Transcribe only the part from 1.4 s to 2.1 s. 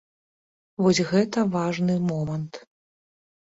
важны